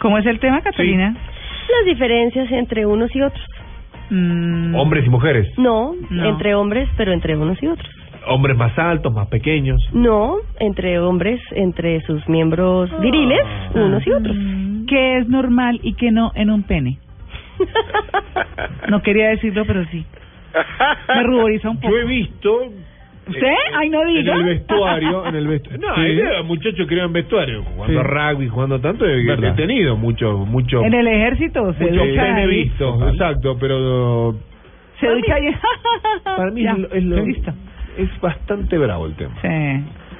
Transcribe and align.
¿Cómo 0.00 0.18
es 0.18 0.26
el 0.26 0.38
tema, 0.40 0.60
Catalina? 0.62 1.14
Las 1.14 1.84
diferencias 1.86 2.50
entre 2.52 2.86
unos 2.86 3.14
y 3.14 3.22
otros. 3.22 3.44
Mm, 4.10 4.74
Hombres 4.74 5.04
y 5.06 5.10
mujeres. 5.10 5.46
No, 5.58 5.94
No. 6.10 6.24
entre 6.28 6.54
hombres, 6.54 6.88
pero 6.96 7.12
entre 7.12 7.36
unos 7.36 7.62
y 7.62 7.66
otros. 7.68 7.88
Hombres 8.26 8.56
más 8.56 8.76
altos, 8.78 9.12
más 9.14 9.28
pequeños. 9.28 9.80
No, 9.92 10.36
entre 10.58 10.98
hombres, 10.98 11.40
entre 11.52 12.00
sus 12.02 12.28
miembros 12.28 12.90
viriles, 13.00 13.40
unos 13.74 14.06
y 14.06 14.10
otros. 14.10 14.36
¿Qué 14.88 15.18
es 15.18 15.28
normal 15.28 15.78
y 15.82 15.94
qué 15.94 16.10
no 16.10 16.32
en 16.34 16.50
un 16.50 16.62
pene? 16.64 16.98
No 18.88 19.02
quería 19.02 19.28
decirlo, 19.28 19.64
pero 19.66 19.84
sí. 19.86 20.04
Me 21.14 21.22
ruboriza 21.22 21.70
un 21.70 21.76
poco. 21.78 21.92
Yo 21.92 21.98
he 22.00 22.04
visto. 22.06 22.58
¿Usted? 23.28 23.46
eh, 23.46 23.56
Ay, 23.76 23.90
no 23.90 24.04
diga. 24.04 24.32
En 24.34 24.38
el 24.40 24.44
vestuario. 24.44 25.26
en 25.26 25.34
el 25.36 25.46
vestuario. 25.46 25.80
No, 25.88 25.94
Sí. 25.94 26.14
de 26.14 26.42
muchachos 26.44 26.86
que 26.86 26.94
en 27.04 27.12
vestuario. 27.12 27.62
Jugando 27.62 28.02
Sí. 28.02 28.08
rugby, 28.08 28.48
jugando 28.48 28.80
tanto. 28.80 29.06
He, 29.06 29.52
tenido 29.52 29.96
mucho. 29.96 30.38
mucho 30.38 30.82
En 30.84 30.94
el 30.94 31.06
ejército 31.06 31.72
se 31.74 31.84
mucho 31.84 32.00
pene 32.02 32.46
visto. 32.46 33.08
Exacto, 33.10 33.56
pero. 33.60 34.34
Se 34.98 35.08
ahí. 35.32 35.54
Para 36.24 36.50
mí 36.50 36.62
Ya, 36.62 36.72
es, 36.72 36.78
lo- 36.78 36.92
es, 36.92 37.04
lo- 37.04 37.16
es 37.98 38.20
bastante 38.20 38.78
bravo 38.78 39.06
el 39.06 39.14
tema. 39.14 39.34
Sí. 39.42 39.48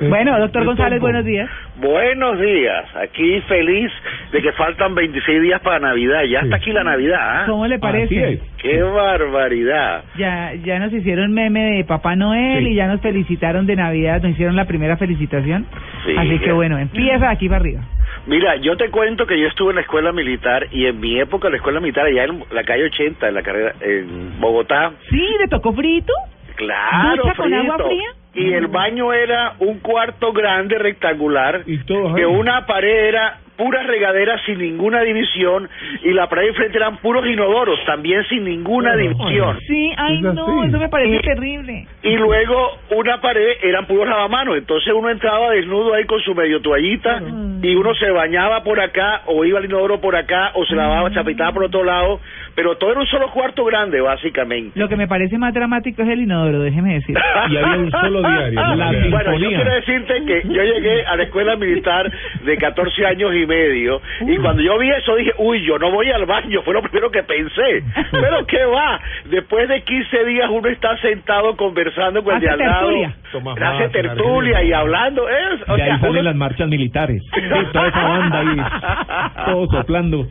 Bueno, 0.00 0.38
doctor 0.38 0.64
González, 0.64 0.98
buenos 1.00 1.24
días. 1.24 1.48
Buenos 1.76 2.40
días, 2.40 2.84
aquí 2.96 3.40
feliz 3.42 3.90
de 4.32 4.40
que 4.40 4.52
faltan 4.52 4.94
26 4.94 5.42
días 5.42 5.60
para 5.60 5.78
Navidad. 5.78 6.22
Ya 6.24 6.40
está 6.40 6.56
aquí 6.56 6.72
la 6.72 6.84
Navidad, 6.84 7.18
¿ah? 7.20 7.42
¿Cómo 7.46 7.66
le 7.66 7.74
Así 7.74 7.80
parece? 7.82 8.32
es. 8.32 8.40
¡Qué 8.62 8.82
barbaridad! 8.82 10.04
Ya, 10.16 10.54
ya 10.64 10.78
nos 10.78 10.92
hicieron 10.92 11.32
meme 11.32 11.72
de 11.76 11.84
Papá 11.84 12.16
Noel 12.16 12.64
Sí. 12.64 12.70
y 12.70 12.74
ya 12.76 12.86
nos 12.86 13.00
felicitaron 13.02 13.66
de 13.66 13.76
Navidad, 13.76 14.22
nos 14.22 14.32
hicieron 14.32 14.56
la 14.56 14.64
primera 14.64 14.96
felicitación. 14.96 15.66
Sí. 16.06 16.14
Así 16.16 16.38
que 16.38 16.52
bueno, 16.52 16.78
empieza 16.78 17.28
aquí 17.30 17.48
para 17.48 17.60
arriba. 17.60 17.80
Mira, 18.26 18.56
yo 18.56 18.76
te 18.76 18.90
cuento 18.90 19.26
que 19.26 19.38
yo 19.38 19.48
estuve 19.48 19.70
en 19.70 19.76
la 19.76 19.82
escuela 19.82 20.12
militar 20.12 20.66
y 20.70 20.86
en 20.86 20.98
mi 20.98 21.18
época 21.20 21.48
la 21.50 21.56
escuela 21.56 21.78
militar 21.80 22.06
allá 22.06 22.24
en 22.24 22.42
la 22.52 22.64
calle 22.64 22.84
80, 22.84 23.28
en 23.28 23.34
la 23.34 23.42
carrera 23.42 23.72
en 23.80 24.40
Bogotá, 24.40 24.92
Sí, 25.10 25.26
¿le 25.40 25.46
tocó 25.48 25.72
frito? 25.72 26.12
claro, 26.56 27.22
¿Ducha 27.22 27.34
con 27.36 27.52
agua 27.54 27.74
frito. 27.76 27.88
fría? 27.88 28.08
Y 28.34 28.52
el 28.52 28.68
baño 28.68 29.12
era 29.12 29.54
un 29.58 29.80
cuarto 29.80 30.32
grande 30.32 30.78
rectangular 30.78 31.62
Y 31.66 31.78
todos 31.78 32.14
que 32.14 32.26
una 32.26 32.64
pared 32.66 33.06
era 33.08 33.38
pura 33.56 33.82
regadera 33.82 34.40
sin 34.46 34.58
ninguna 34.58 35.02
división 35.02 35.68
y 36.02 36.12
la 36.14 36.30
pared 36.30 36.46
de 36.46 36.52
frente 36.54 36.78
eran 36.78 36.96
puros 36.96 37.26
inodoros 37.26 37.78
también 37.84 38.24
sin 38.30 38.42
ninguna 38.44 38.96
división. 38.96 39.58
Sí, 39.66 39.92
ay 39.98 40.16
Es 40.16 40.22
no, 40.22 40.30
así. 40.60 40.68
eso 40.68 40.78
me 40.78 40.88
parece 40.88 41.16
Y- 41.16 41.20
terrible. 41.20 41.86
Y 42.02 42.16
luego 42.16 42.78
una 42.92 43.20
pared 43.20 43.58
eran 43.62 43.84
puros 43.84 44.08
lavamanos, 44.08 44.56
entonces 44.56 44.94
uno 44.94 45.10
entraba 45.10 45.50
desnudo 45.50 45.92
ahí 45.92 46.04
con 46.04 46.20
su 46.22 46.34
medio 46.34 46.62
toallita 46.62 47.20
y 47.60 47.74
uno 47.74 47.94
se 47.96 48.10
bañaba 48.10 48.62
por 48.62 48.80
acá 48.80 49.22
o 49.26 49.44
iba 49.44 49.58
al 49.58 49.66
inodoro 49.66 50.00
por 50.00 50.16
acá 50.16 50.52
o 50.54 50.64
se 50.64 50.74
lavaba, 50.74 51.10
se 51.10 51.18
afeitaba 51.20 51.52
por 51.52 51.64
otro 51.64 51.84
lado, 51.84 52.18
pero 52.60 52.76
todo 52.76 52.90
era 52.90 53.00
un 53.00 53.06
solo 53.06 53.30
cuarto 53.30 53.64
grande 53.64 54.02
básicamente. 54.02 54.78
Lo 54.78 54.86
que 54.86 54.94
me 54.94 55.08
parece 55.08 55.38
más 55.38 55.54
dramático 55.54 56.02
es 56.02 56.08
el 56.10 56.20
inodoro, 56.20 56.60
déjeme 56.60 56.92
decir. 56.92 57.16
Y 57.48 57.56
había 57.56 57.78
un 57.78 57.90
solo 57.90 58.20
diario. 58.28 58.52
La 58.76 58.92
¿no? 58.92 59.10
bueno, 59.10 59.38
yo 59.38 59.48
quiero 59.48 59.72
decirte 59.76 60.24
que 60.26 60.42
yo 60.46 60.62
llegué 60.62 61.06
a 61.06 61.16
la 61.16 61.22
escuela 61.22 61.56
militar 61.56 62.12
de 62.44 62.56
14 62.58 63.06
años 63.06 63.34
y 63.34 63.46
medio 63.46 64.02
y 64.26 64.36
cuando 64.36 64.60
yo 64.62 64.76
vi 64.78 64.90
eso 64.90 65.16
dije, 65.16 65.32
uy, 65.38 65.64
yo 65.64 65.78
no 65.78 65.90
voy 65.90 66.10
al 66.10 66.26
baño, 66.26 66.60
fue 66.62 66.74
lo 66.74 66.82
primero 66.82 67.10
que 67.10 67.22
pensé. 67.22 67.82
Pero 68.10 68.44
¿qué 68.46 68.62
va? 68.66 69.00
Después 69.30 69.66
de 69.66 69.80
15 69.82 70.24
días 70.26 70.50
uno 70.50 70.68
está 70.68 70.98
sentado 70.98 71.56
conversando 71.56 72.22
con 72.22 72.34
el 72.34 72.40
de 72.42 72.50
al 72.50 72.58
lado, 72.58 72.90
hace 73.58 73.88
tertulia 73.88 74.62
y 74.62 74.72
hablando. 74.74 75.26
Es, 75.30 75.66
o 75.66 75.76
De 75.76 75.82
ahí 75.82 75.88
sea, 75.88 75.98
salen 76.00 76.10
uno- 76.12 76.22
las 76.24 76.36
marchas 76.36 76.68
militares. 76.68 77.22
Toda 77.72 77.88
esa 77.88 78.02
banda 78.02 78.40
ahí, 78.40 79.46
todos 79.46 79.70
soplando. 79.70 80.26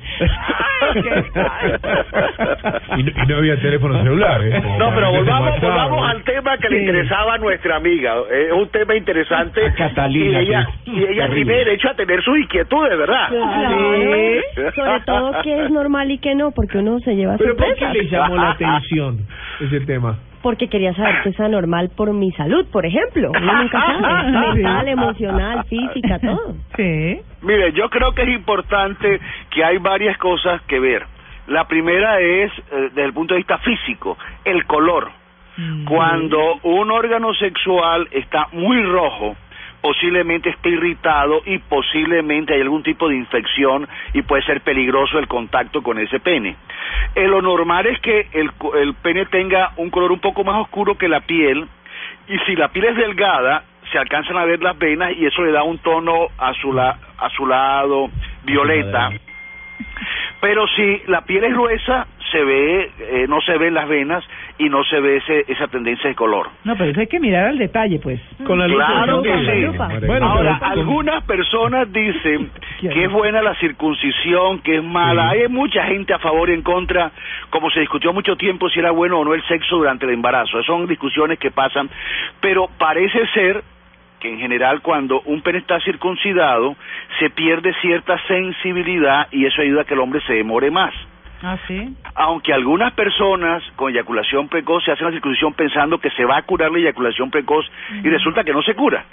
Y, 2.97 3.03
no, 3.03 3.11
y 3.23 3.27
no 3.27 3.37
había 3.37 3.55
teléfono 3.61 4.01
celular, 4.03 4.41
¿eh? 4.43 4.61
No, 4.77 4.89
pero 4.93 5.11
que 5.11 5.17
volvamos, 5.17 5.61
volvamos 5.61 6.09
al 6.09 6.23
tema 6.23 6.57
que 6.57 6.69
le 6.69 6.79
Sí. 6.79 6.85
interesaba 6.85 7.33
a 7.35 7.37
nuestra 7.37 7.75
amiga. 7.77 8.15
Es 8.31 8.51
un 8.51 8.69
tema 8.69 8.95
interesante. 8.95 9.65
A 9.65 9.73
Catalina, 9.73 10.41
y 10.41 10.45
ella, 10.47 10.67
que 10.85 10.91
y 10.91 11.03
ella 11.03 11.27
terrible. 11.27 11.35
tiene 11.45 11.53
derecho 11.65 11.89
a 11.89 11.93
tener 11.95 12.21
sus 12.23 12.37
inquietudes, 12.39 12.97
¿verdad? 12.97 13.27
Claro. 13.29 14.71
Sobre 14.75 14.99
todo 15.05 15.31
qué 15.43 15.65
es 15.65 15.71
normal 15.71 16.11
y 16.11 16.17
qué 16.19 16.35
no, 16.35 16.51
porque 16.51 16.77
uno 16.77 16.99
se 16.99 17.15
lleva 17.15 17.37
¿Pero 17.37 17.55
por 17.55 17.65
qué 17.73 17.79
sorpresas. 17.79 17.93
le 17.95 18.09
llamó 18.09 18.35
la 18.35 18.51
atención 18.51 19.19
ese 19.59 19.79
tema? 19.81 20.17
Porque 20.41 20.69
quería 20.69 20.93
saber 20.93 21.15
qué 21.23 21.29
es 21.29 21.39
anormal 21.41 21.89
por 21.97 22.13
mi 22.13 22.31
salud, 22.31 22.65
por 22.71 22.85
ejemplo. 22.85 23.29
Uno 23.31 23.53
nunca 23.61 23.77
sabe. 23.81 24.31
Mental, 24.55 24.87
emocional, 24.87 25.63
física, 25.65 26.17
todo. 26.19 26.55
Sí. 26.77 27.19
Mire, 27.41 27.73
yo 27.73 27.89
creo 27.89 28.13
que 28.13 28.21
es 28.23 28.29
importante 28.29 29.19
que 29.49 29.63
hay 29.65 29.77
varias 29.79 30.17
cosas 30.17 30.61
que 30.61 30.79
ver. 30.79 31.03
La 31.49 31.67
primera 31.67 32.19
es, 32.19 32.51
eh, 32.51 32.89
desde 32.89 33.05
el 33.05 33.13
punto 33.13 33.33
de 33.33 33.39
vista 33.39 33.57
físico, 33.59 34.17
el 34.45 34.65
color. 34.65 35.11
Cuando 35.85 36.55
un 36.63 36.89
órgano 36.89 37.33
sexual 37.33 38.07
está 38.11 38.47
muy 38.53 38.81
rojo, 38.81 39.35
posiblemente 39.81 40.51
esté 40.51 40.69
irritado 40.69 41.41
y 41.45 41.57
posiblemente 41.57 42.53
hay 42.53 42.61
algún 42.61 42.81
tipo 42.81 43.09
de 43.09 43.17
infección 43.17 43.85
y 44.13 44.21
puede 44.21 44.41
ser 44.43 44.61
peligroso 44.61 45.19
el 45.19 45.27
contacto 45.27 45.83
con 45.83 45.99
ese 45.99 46.21
pene. 46.21 46.55
Eh, 47.13 47.27
lo 47.27 47.41
normal 47.41 47.87
es 47.87 47.99
que 47.99 48.29
el, 48.31 48.51
el 48.81 48.93
pene 48.95 49.25
tenga 49.25 49.73
un 49.75 49.89
color 49.89 50.13
un 50.13 50.19
poco 50.19 50.45
más 50.45 50.61
oscuro 50.61 50.97
que 50.97 51.09
la 51.09 51.19
piel 51.19 51.67
y 52.29 52.37
si 52.45 52.55
la 52.55 52.69
piel 52.69 52.85
es 52.85 52.95
delgada 52.95 53.63
se 53.91 53.97
alcanzan 53.97 54.37
a 54.37 54.45
ver 54.45 54.61
las 54.61 54.77
venas 54.77 55.11
y 55.17 55.25
eso 55.25 55.43
le 55.43 55.51
da 55.51 55.63
un 55.63 55.79
tono 55.79 56.27
azula, 56.37 56.97
azulado, 57.17 58.09
violeta. 58.43 59.11
Pero 60.41 60.65
si 60.67 61.01
la 61.07 61.21
piel 61.21 61.43
es 61.43 61.53
gruesa, 61.53 62.07
se 62.31 62.43
ve, 62.43 62.91
eh, 62.99 63.25
no 63.27 63.41
se 63.41 63.57
ven 63.57 63.73
las 63.73 63.87
venas 63.87 64.23
y 64.57 64.69
no 64.69 64.83
se 64.83 64.99
ve 64.99 65.17
ese, 65.17 65.45
esa 65.47 65.67
tendencia 65.67 66.09
de 66.09 66.15
color. 66.15 66.49
No, 66.63 66.75
pero 66.75 66.91
eso 66.91 66.99
hay 66.99 67.07
que 67.07 67.19
mirar 67.19 67.47
al 67.47 67.57
detalle, 67.57 67.99
pues. 67.99 68.21
Con 68.45 68.59
la 68.59 68.67
Claro 68.67 69.21
que 69.21 69.29
sí. 69.29 70.05
Bueno, 70.05 70.27
Ahora, 70.27 70.57
pero 70.59 70.71
algunas 70.71 71.23
personas 71.23 71.91
dicen 71.91 72.51
que 72.81 73.03
es 73.03 73.11
buena 73.11 73.41
la 73.41 73.55
circuncisión, 73.55 74.59
que 74.59 74.77
es 74.77 74.83
mala. 74.83 75.31
Sí. 75.31 75.39
Hay 75.39 75.47
mucha 75.49 75.83
gente 75.85 76.13
a 76.13 76.19
favor 76.19 76.49
y 76.49 76.53
en 76.53 76.61
contra, 76.61 77.11
como 77.49 77.69
se 77.69 77.81
discutió 77.81 78.13
mucho 78.13 78.35
tiempo 78.35 78.69
si 78.69 78.79
era 78.79 78.91
bueno 78.91 79.19
o 79.19 79.25
no 79.25 79.33
el 79.33 79.43
sexo 79.47 79.77
durante 79.77 80.05
el 80.05 80.13
embarazo. 80.13 80.61
Son 80.63 80.87
discusiones 80.87 81.39
que 81.39 81.51
pasan, 81.51 81.89
pero 82.39 82.69
parece 82.77 83.25
ser 83.33 83.63
que 84.19 84.29
en 84.31 84.39
general 84.39 84.81
cuando 84.81 85.21
un 85.21 85.41
pene 85.41 85.59
está 85.59 85.79
circuncidado 85.81 86.75
se 87.19 87.29
pierde 87.29 87.73
cierta 87.81 88.17
sensibilidad 88.27 89.27
y 89.31 89.45
eso 89.45 89.61
ayuda 89.61 89.81
a 89.81 89.85
que 89.85 89.93
el 89.93 89.99
hombre 89.99 90.21
se 90.27 90.33
demore 90.33 90.69
más. 90.71 90.93
Ah, 91.41 91.57
sí. 91.67 91.95
Aunque 92.15 92.51
algunas 92.53 92.91
personas 92.93 93.63
con 93.77 93.91
eyaculación 93.91 94.49
precoz 94.49 94.83
se 94.83 94.91
hacen 94.91 95.05
la 95.05 95.11
circuncisión 95.13 95.53
pensando 95.53 95.97
que 95.99 96.09
se 96.11 96.25
va 96.25 96.37
a 96.37 96.41
curar 96.41 96.69
la 96.71 96.79
eyaculación 96.79 97.31
precoz 97.31 97.65
y 98.03 98.09
resulta 98.09 98.43
que 98.43 98.51
no 98.51 98.61
se 98.61 98.75
cura. 98.75 99.05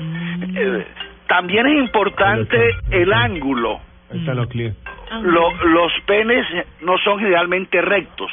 Eh, 0.00 0.86
también 1.28 1.66
es 1.66 1.74
importante 1.78 2.58
el 2.90 3.12
ángulo. 3.12 3.80
Ahí 4.10 4.18
están 4.20 4.36
los 4.36 4.46
clientes. 4.48 4.82
Lo- 5.22 5.52
los 5.66 5.92
penes 6.06 6.46
no 6.80 6.96
son 6.98 7.18
generalmente 7.18 7.80
rectos, 7.80 8.30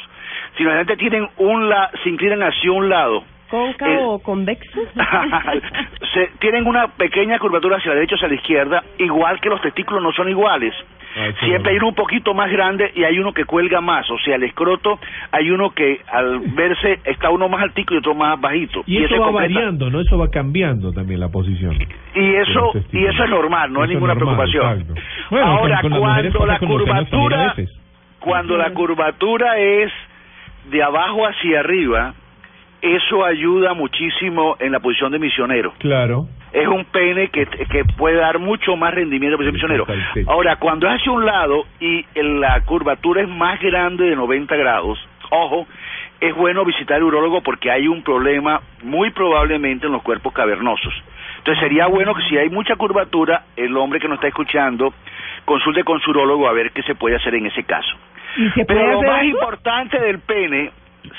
sino 0.56 0.70
generalmente 0.70 0.96
tienen 0.96 1.28
un 1.36 1.68
la, 1.68 1.90
se 2.02 2.08
inclinan 2.08 2.42
hacia 2.42 2.72
un 2.72 2.88
lado. 2.88 3.24
¿Cóncavo 3.56 4.14
o 4.14 4.18
convexo? 4.22 4.80
se, 6.14 6.30
tienen 6.38 6.66
una 6.66 6.88
pequeña 6.88 7.38
curvatura 7.38 7.76
hacia 7.76 7.90
la 7.90 7.94
derecha 7.96 8.14
o 8.14 8.16
hacia 8.16 8.28
la 8.28 8.34
izquierda, 8.34 8.82
igual 8.98 9.40
que 9.40 9.48
los 9.48 9.60
testículos 9.62 10.02
no 10.02 10.12
son 10.12 10.28
iguales. 10.28 10.74
Ah, 11.18 11.30
Siempre 11.40 11.70
hay 11.72 11.76
no. 11.78 11.84
uno 11.84 11.88
un 11.88 11.94
poquito 11.94 12.34
más 12.34 12.50
grande 12.52 12.92
y 12.94 13.04
hay 13.04 13.18
uno 13.18 13.32
que 13.32 13.46
cuelga 13.46 13.80
más, 13.80 14.10
o 14.10 14.18
sea, 14.18 14.34
el 14.36 14.42
escroto 14.42 14.98
hay 15.32 15.50
uno 15.50 15.70
que 15.70 16.02
al 16.12 16.40
verse 16.40 17.00
está 17.04 17.30
uno 17.30 17.48
más 17.48 17.62
altico 17.62 17.94
y 17.94 17.98
otro 17.98 18.14
más 18.14 18.38
bajito. 18.38 18.82
Y 18.86 19.02
eso 19.02 19.18
va 19.18 19.28
completa- 19.28 19.54
variando, 19.54 19.88
¿no? 19.88 20.00
Eso 20.02 20.18
va 20.18 20.28
cambiando 20.28 20.92
también 20.92 21.20
la 21.20 21.30
posición. 21.30 21.72
Y 22.14 22.34
eso, 22.34 22.70
y 22.92 23.06
eso 23.06 23.24
es 23.24 23.30
normal, 23.30 23.72
no 23.72 23.80
hay 23.80 23.84
Eso 23.84 23.92
es 23.92 23.94
ninguna 23.94 24.14
normal, 24.14 24.46
preocupación. 24.50 24.94
Bueno, 25.30 25.46
Ahora, 25.46 25.80
con- 25.80 25.90
con 25.92 26.00
cuando 26.00 26.44
la 26.44 26.58
curvatura, 26.58 27.54
cuando 28.20 28.56
la 28.58 28.70
curvatura 28.74 29.58
es 29.58 29.90
de 30.70 30.82
abajo 30.82 31.26
hacia 31.26 31.60
arriba, 31.60 32.12
eso 32.82 33.24
ayuda 33.24 33.74
muchísimo 33.74 34.56
en 34.60 34.72
la 34.72 34.80
posición 34.80 35.12
de 35.12 35.18
misionero. 35.18 35.72
Claro. 35.78 36.26
es 36.52 36.66
un 36.68 36.84
pene 36.86 37.28
que, 37.28 37.44
que 37.46 37.84
puede 37.98 38.16
dar 38.16 38.38
mucho 38.38 38.76
más 38.76 38.94
rendimiento 38.94 39.36
para 39.36 39.48
el 39.48 39.52
misionero. 39.52 39.84
Ahora, 40.26 40.56
cuando 40.56 40.86
es 40.88 40.94
hacia 40.94 41.12
un 41.12 41.26
lado 41.26 41.66
y 41.80 42.04
el- 42.14 42.40
la 42.40 42.60
curvatura 42.62 43.20
es 43.20 43.28
más 43.28 43.60
grande 43.60 44.04
de 44.08 44.16
90 44.16 44.56
grados, 44.56 44.98
ojo, 45.30 45.66
es 46.18 46.34
bueno 46.34 46.64
visitar 46.64 46.96
al 46.96 47.02
urólogo 47.02 47.42
porque 47.42 47.70
hay 47.70 47.86
un 47.88 48.02
problema 48.02 48.62
muy 48.82 49.10
probablemente 49.10 49.86
en 49.86 49.92
los 49.92 50.02
cuerpos 50.02 50.32
cavernosos. 50.32 50.94
Entonces 51.38 51.62
sería 51.62 51.88
bueno 51.88 52.14
que 52.14 52.22
si 52.22 52.38
hay 52.38 52.48
mucha 52.48 52.76
curvatura, 52.76 53.42
el 53.56 53.76
hombre 53.76 54.00
que 54.00 54.08
nos 54.08 54.14
está 54.16 54.28
escuchando 54.28 54.94
consulte 55.44 55.84
con 55.84 56.00
su 56.00 56.10
urólogo 56.10 56.48
a 56.48 56.52
ver 56.52 56.70
qué 56.70 56.82
se 56.84 56.94
puede 56.94 57.16
hacer 57.16 57.34
en 57.34 57.46
ese 57.46 57.64
caso. 57.64 57.94
¿Y 58.38 58.48
se 58.50 58.64
puede 58.64 58.80
Pero 58.80 58.92
lo 58.92 58.98
hacer 59.00 59.10
más 59.10 59.20
algo? 59.20 59.30
importante 59.38 60.00
del 60.00 60.20
pene, 60.20 60.70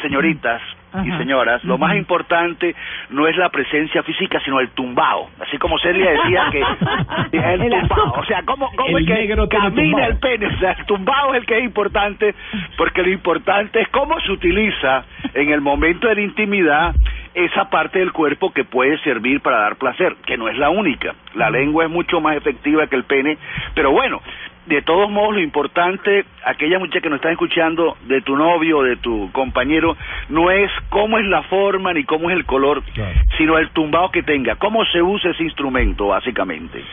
señoritas 0.01 0.61
y 1.03 1.11
señoras, 1.17 1.63
lo 1.63 1.77
más 1.77 1.95
importante 1.95 2.75
no 3.09 3.27
es 3.27 3.35
la 3.37 3.49
presencia 3.49 4.03
física, 4.03 4.39
sino 4.43 4.59
el 4.59 4.69
tumbao. 4.69 5.29
Así 5.39 5.57
como 5.57 5.77
Celia 5.79 6.11
decía 6.11 6.47
que 6.51 6.61
el 7.37 7.61
El 7.61 7.87
tumbao. 7.87 8.13
O 8.19 8.25
sea, 8.25 8.41
¿cómo, 8.43 8.69
cómo 8.75 8.97
El 8.97 9.09
es 9.09 9.37
que 9.37 9.47
camina 9.47 10.07
el 10.07 10.17
pene? 10.17 10.47
O 10.57 10.59
sea, 10.59 10.71
el 10.71 10.85
tumbao 10.85 11.33
es 11.33 11.41
el 11.41 11.45
que 11.45 11.57
es 11.57 11.63
importante, 11.63 12.33
porque 12.77 13.03
lo 13.03 13.09
importante 13.09 13.81
es 13.81 13.87
cómo 13.89 14.19
se 14.21 14.31
utiliza 14.31 15.03
en 15.33 15.49
el 15.49 15.61
momento 15.61 16.07
de 16.07 16.15
la 16.15 16.21
intimidad 16.21 16.95
esa 17.33 17.69
parte 17.69 17.99
del 17.99 18.11
cuerpo 18.11 18.51
que 18.51 18.63
puede 18.63 18.97
servir 18.99 19.41
para 19.41 19.59
dar 19.59 19.75
placer, 19.75 20.15
que 20.25 20.37
no 20.37 20.49
es 20.49 20.57
la 20.57 20.69
única. 20.69 21.13
La 21.35 21.51
lengua 21.51 21.85
es 21.85 21.91
mucho 21.91 22.19
más 22.19 22.35
efectiva 22.35 22.87
que 22.87 22.95
el 22.95 23.03
pene, 23.03 23.37
pero 23.75 23.91
bueno, 23.91 24.21
de 24.67 24.81
todos 24.81 25.09
modos 25.09 25.35
lo 25.35 25.39
importante, 25.41 26.25
aquella 26.45 26.77
muchacha 26.79 27.01
que 27.01 27.09
nos 27.09 27.17
está 27.17 27.31
escuchando 27.31 27.95
de 28.07 28.21
tu 28.21 28.35
novio 28.35 28.79
o 28.79 28.83
de 28.83 28.97
tu 28.97 29.31
compañero, 29.31 29.95
no 30.29 30.51
es 30.51 30.69
cómo 30.89 31.17
es 31.17 31.25
la 31.25 31.41
forma 31.43 31.93
ni 31.93 32.03
cómo 32.03 32.29
es 32.29 32.35
el 32.35 32.45
color, 32.45 32.83
Claro. 32.93 33.13
sino 33.37 33.57
el 33.57 33.69
tumbao 33.69 34.11
que 34.11 34.23
tenga, 34.23 34.55
cómo 34.55 34.83
se 34.85 35.01
usa 35.01 35.31
ese 35.31 35.43
instrumento, 35.43 36.07
básicamente. 36.07 36.83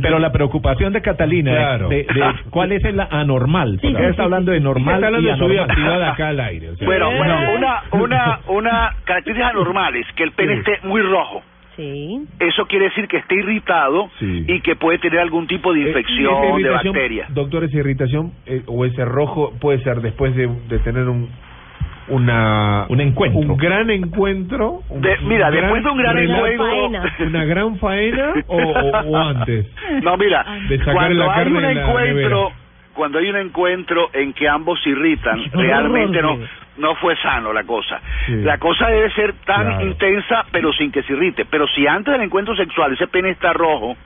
Pero 0.00 0.18
la 0.18 0.30
preocupación 0.32 0.92
de 0.92 1.02
Catalina 1.02 1.52
Claro. 1.52 1.88
de, 1.88 1.96
de 2.04 2.32
cuál 2.50 2.72
es 2.72 2.84
el 2.84 3.00
anormal. 3.00 3.78
Porque 3.82 3.88
sí, 3.88 4.02
sí, 4.04 4.10
está 4.10 4.14
sí, 4.14 4.22
hablando 4.22 4.52
de 4.52 4.60
normal 4.60 4.94
Está 4.96 5.06
hablando 5.08 5.28
y 5.28 5.32
de 5.32 5.38
su 5.38 5.46
vida 5.48 5.64
anormal. 5.64 5.76
privada 5.76 6.10
acá 6.12 6.28
al 6.28 6.40
aire. 6.40 6.70
o 6.70 6.76
sea, 6.76 6.86
Bueno, 6.86 7.10
bueno, 7.16 7.36
una, 7.56 7.82
una, 7.92 8.40
una 8.48 8.90
característica 9.04 9.48
anormal 9.48 9.96
es 9.96 10.06
que 10.14 10.22
el 10.22 10.32
pene 10.32 10.54
esté 10.54 10.78
muy 10.84 11.02
rojo. 11.02 11.42
Sí. 11.76 12.22
Eso 12.38 12.66
quiere 12.66 12.86
decir 12.86 13.08
que 13.08 13.16
esté 13.16 13.34
irritado 13.34 14.08
Sí. 14.20 14.44
y 14.46 14.60
que 14.60 14.76
puede 14.76 14.98
tener 14.98 15.18
algún 15.20 15.46
tipo 15.46 15.72
de 15.72 15.80
eh, 15.82 15.88
infección, 15.88 16.62
de 16.62 16.68
bacteria. 16.70 17.26
Doctor, 17.30 17.64
esa 17.64 17.76
irritación 17.78 18.32
eh, 18.46 18.62
o 18.66 18.84
ese 18.84 19.04
rojo 19.04 19.52
puede 19.60 19.80
ser 19.82 20.00
después 20.00 20.34
de, 20.36 20.48
de 20.68 20.78
tener 20.80 21.08
un 21.08 21.28
una 22.06 22.84
Un 22.90 23.00
encuentro. 23.00 23.40
un 23.40 23.56
gran 23.56 23.88
encuentro 23.90 24.82
un 24.90 25.00
De- 25.00 25.16
mira, 25.22 25.50
después 25.50 25.82
de 25.82 25.90
un 25.90 25.96
gran 25.98 26.18
encuentro, 26.18 26.66
faena. 26.66 27.14
una 27.20 27.44
gran 27.46 27.78
faena 27.78 28.32
o, 28.46 28.56
o- 28.56 29.00
o 29.10 29.16
antes 29.16 29.66
No, 30.02 30.16
mira, 30.18 30.44
De 30.68 30.78
sacar 30.78 30.94
cuando 30.94 31.24
la 31.26 31.34
hay 31.34 31.48
un 31.50 31.64
encuentro, 31.64 32.52
cuando 32.92 33.18
hay 33.18 33.30
un 33.30 33.36
encuentro 33.36 34.10
en 34.12 34.32
que 34.34 34.46
ambos 34.46 34.78
se 34.82 34.90
irritan, 34.90 35.40
realmente 35.52 36.20
no. 36.20 36.38
No 36.76 36.94
fue 36.96 37.16
sano 37.16 37.52
la 37.52 37.64
cosa. 37.64 38.00
Sí. 38.26 38.36
La 38.42 38.58
cosa 38.58 38.88
debe 38.88 39.10
ser 39.12 39.32
tan 39.44 39.66
Claro. 39.66 39.86
intensa, 39.86 40.44
pero 40.50 40.72
sin 40.72 40.90
que 40.90 41.02
se 41.02 41.12
irrite. 41.12 41.44
Pero 41.44 41.66
si 41.68 41.86
antes 41.86 42.12
del 42.12 42.22
encuentro 42.22 42.54
sexual 42.56 42.92
ese 42.92 43.06
pene 43.06 43.30
está 43.30 43.52
rojo, 43.52 43.96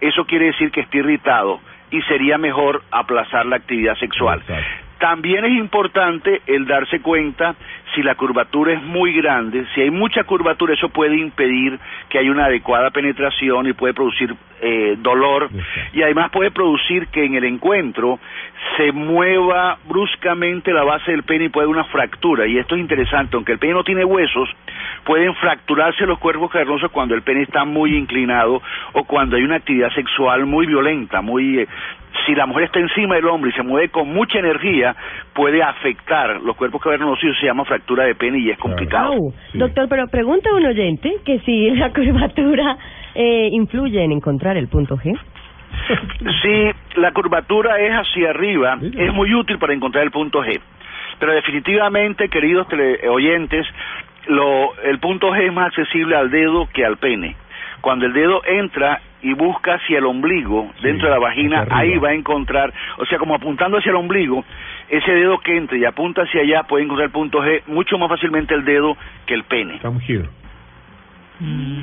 eso 0.00 0.24
quiere 0.26 0.46
decir 0.46 0.70
que 0.70 0.80
está 0.80 0.96
irritado 0.98 1.60
y 1.90 2.00
sería 2.02 2.38
mejor 2.38 2.82
aplazar 2.90 3.46
la 3.46 3.56
actividad 3.56 3.94
sexual. 3.96 4.40
Exacto. 4.40 4.64
También 4.98 5.44
es 5.44 5.52
importante 5.52 6.42
el 6.46 6.66
darse 6.66 7.00
cuenta 7.00 7.56
si 7.94 8.02
la 8.02 8.14
curvatura 8.14 8.72
es 8.72 8.82
muy 8.82 9.12
grande, 9.12 9.66
si 9.74 9.82
hay 9.82 9.90
mucha 9.90 10.24
curvatura, 10.24 10.74
eso 10.74 10.88
puede 10.88 11.16
impedir 11.16 11.78
que 12.08 12.18
haya 12.18 12.30
una 12.30 12.46
adecuada 12.46 12.90
penetración 12.90 13.66
y 13.66 13.72
puede 13.72 13.94
producir 13.94 14.34
eh, 14.60 14.96
dolor. 14.98 15.50
Y 15.92 16.02
además 16.02 16.30
puede 16.30 16.50
producir 16.50 17.08
que 17.08 17.24
en 17.24 17.34
el 17.34 17.44
encuentro 17.44 18.18
se 18.76 18.92
mueva 18.92 19.78
bruscamente 19.88 20.72
la 20.72 20.84
base 20.84 21.10
del 21.10 21.24
pene 21.24 21.46
y 21.46 21.48
puede 21.48 21.66
haber 21.66 21.76
una 21.76 21.84
fractura. 21.84 22.46
Y 22.46 22.58
esto 22.58 22.76
es 22.76 22.80
interesante, 22.80 23.36
aunque 23.36 23.52
el 23.52 23.58
pene 23.58 23.74
no 23.74 23.84
tiene 23.84 24.04
huesos, 24.04 24.48
pueden 25.04 25.34
fracturarse 25.34 26.06
los 26.06 26.18
cuerpos 26.18 26.50
cavernosos 26.50 26.90
cuando 26.90 27.14
el 27.14 27.22
pene 27.22 27.42
está 27.42 27.64
muy 27.64 27.96
inclinado 27.96 28.62
o 28.92 29.04
cuando 29.04 29.36
hay 29.36 29.42
una 29.42 29.56
actividad 29.56 29.90
sexual 29.94 30.46
muy 30.46 30.66
violenta, 30.66 31.20
muy 31.20 31.60
eh, 31.60 31.68
si 32.26 32.34
la 32.34 32.46
mujer 32.46 32.64
está 32.64 32.78
encima 32.78 33.14
del 33.16 33.26
hombre 33.26 33.50
y 33.50 33.54
se 33.54 33.62
mueve 33.62 33.88
con 33.88 34.08
mucha 34.12 34.38
energía, 34.38 34.94
puede 35.34 35.62
afectar 35.62 36.40
los 36.42 36.56
cuerpos 36.56 36.80
cavernosos 36.82 37.36
se 37.40 37.46
llama 37.46 37.64
fractura 37.64 38.04
de 38.04 38.14
pene 38.14 38.38
y 38.38 38.50
es 38.50 38.58
complicado. 38.58 39.14
Sí. 39.52 39.58
Doctor, 39.58 39.88
pero 39.88 40.06
pregunta 40.08 40.50
un 40.54 40.66
oyente 40.66 41.16
que 41.24 41.38
si 41.40 41.70
la 41.76 41.90
curvatura 41.92 42.76
eh, 43.14 43.48
influye 43.52 44.02
en 44.02 44.12
encontrar 44.12 44.56
el 44.56 44.68
punto 44.68 44.96
G. 44.96 45.18
Si 46.42 47.00
la 47.00 47.12
curvatura 47.12 47.80
es 47.80 47.92
hacia 47.92 48.30
arriba, 48.30 48.78
es 48.80 49.12
muy 49.12 49.34
útil 49.34 49.58
para 49.58 49.72
encontrar 49.72 50.04
el 50.04 50.10
punto 50.10 50.42
G. 50.44 50.60
Pero 51.18 51.32
definitivamente, 51.32 52.28
queridos 52.28 52.68
tele- 52.68 53.00
oyentes, 53.08 53.66
lo, 54.26 54.74
el 54.84 54.98
punto 54.98 55.30
G 55.32 55.46
es 55.46 55.52
más 55.52 55.66
accesible 55.68 56.14
al 56.16 56.30
dedo 56.30 56.68
que 56.72 56.84
al 56.84 56.98
pene. 56.98 57.36
Cuando 57.80 58.06
el 58.06 58.12
dedo 58.12 58.42
entra 58.46 59.00
y 59.22 59.34
busca 59.34 59.74
hacia 59.74 59.98
el 59.98 60.06
ombligo, 60.06 60.70
Sí, 60.76 60.82
dentro 60.82 61.08
de 61.08 61.14
la 61.14 61.20
vagina, 61.20 61.66
ahí 61.70 61.96
va 61.98 62.10
a 62.10 62.14
encontrar, 62.14 62.72
o 62.98 63.06
sea, 63.06 63.18
como 63.18 63.34
apuntando 63.34 63.78
hacia 63.78 63.90
el 63.90 63.96
ombligo, 63.96 64.44
ese 64.88 65.12
dedo 65.12 65.38
que 65.38 65.56
entre 65.56 65.78
y 65.78 65.84
apunta 65.84 66.22
hacia 66.22 66.42
allá 66.42 66.64
puede 66.64 66.84
encontrar 66.84 67.06
el 67.06 67.12
punto 67.12 67.42
G 67.42 67.62
mucho 67.66 67.98
más 67.98 68.08
fácilmente 68.08 68.54
el 68.54 68.64
dedo 68.64 68.96
que 69.26 69.34
el 69.34 69.44
pene. 69.44 69.80
here 70.08 70.28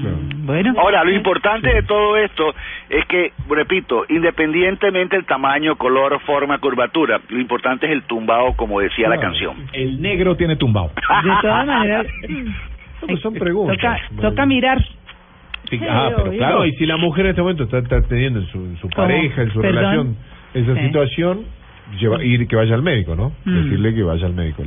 Claro. 0.01 0.17
Bueno. 0.45 0.73
Ahora, 0.77 1.03
lo 1.03 1.11
importante 1.11 1.73
de 1.73 1.83
todo 1.83 2.15
esto 2.17 2.53
es 2.89 3.05
que, 3.05 3.33
repito, 3.49 4.05
independientemente 4.07 5.15
del 5.15 5.25
tamaño, 5.25 5.75
color, 5.75 6.19
forma, 6.21 6.59
curvatura, 6.59 7.19
lo 7.27 7.39
importante 7.39 7.85
es 7.85 7.91
el 7.91 8.03
tumbao, 8.03 8.55
como 8.55 8.79
decía 8.79 9.09
la 9.09 9.19
canción. 9.19 9.55
El 9.73 10.01
negro 10.01 10.35
tiene 10.35 10.55
tumbao. 10.55 10.91
De 10.95 11.31
todas 11.41 11.65
maneras, 11.65 12.07
pues 13.01 13.19
son 13.21 13.33
preguntas 13.33 13.77
toca, 13.77 14.29
toca 14.29 14.45
mirar. 14.45 14.77
Sí, 15.69 15.77
Sí, 15.77 15.85
ah, 15.89 16.09
pero 16.15 16.29
obvio. 16.29 16.37
claro. 16.39 16.65
Y 16.65 16.71
si 16.73 16.85
la 16.85 16.97
mujer 16.97 17.25
en 17.25 17.29
este 17.31 17.41
momento 17.41 17.63
está, 17.63 17.77
está 17.79 18.01
teniendo 18.03 18.39
en 18.39 18.47
su, 18.47 18.57
en 18.57 18.75
su 18.77 18.89
¿Cómo? 18.89 19.07
pareja, 19.07 19.41
en 19.43 19.51
su 19.53 19.61
Perdón. 19.61 19.75
relación, 19.75 20.15
esa 20.53 20.75
Sí. 20.75 20.81
situación, 20.87 21.45
lleva, 21.99 22.23
ir 22.23 22.47
que 22.47 22.55
vaya 22.55 22.75
al 22.75 22.83
médico, 22.83 23.15
¿no? 23.15 23.31
Mm. 23.45 23.63
Decirle 23.63 23.95
que 23.95 24.03
vaya 24.03 24.25
al 24.27 24.33
médico. 24.35 24.63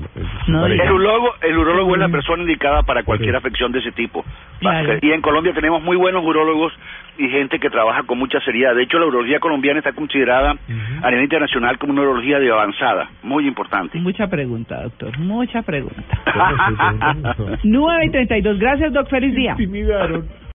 No. 0.48 0.66
El 0.66 0.80
urólogo, 0.90 1.34
el 1.40 1.56
urólogo 1.56 1.94
es 1.94 2.00
la 2.00 2.08
persona 2.08 2.42
indicada 2.42 2.82
para 2.82 3.04
cualquier 3.04 3.30
Sí. 3.32 3.36
afección 3.36 3.70
de 3.72 3.78
ese 3.78 3.92
tipo. 3.92 4.24
Claro. 4.58 4.94
Y 5.00 5.10
en 5.12 5.20
Colombia 5.20 5.52
tenemos 5.52 5.82
muy 5.82 5.96
buenos 5.96 6.24
urólogos 6.24 6.72
y 7.18 7.28
gente 7.28 7.58
que 7.60 7.68
trabaja 7.70 8.02
con 8.04 8.18
mucha 8.18 8.40
seriedad. 8.40 8.74
De 8.74 8.82
hecho, 8.84 8.98
la 8.98 9.06
urología 9.06 9.38
colombiana 9.38 9.78
está 9.78 9.92
considerada 9.92 10.56
a 11.02 11.10
nivel 11.10 11.24
internacional 11.24 11.78
como 11.78 11.92
una 11.92 12.02
urología 12.02 12.40
de 12.40 12.50
avanzada, 12.50 13.08
muy 13.22 13.46
importante. 13.46 13.98
Mucha 14.00 14.28
pregunta, 14.28 14.82
doctor. 14.82 15.16
Mucha 15.18 15.62
pregunta. 15.62 16.02
Sí, 16.24 16.32
sí, 16.32 16.74
sí, 16.80 17.56
sí. 17.62 17.68
9 17.68 18.06
y 18.06 18.10
32. 18.10 18.58
Gracias, 18.58 18.92
doc. 18.92 19.08
Feliz 19.08 19.34
día. 19.34 19.52
Intimidaron. 19.52 20.26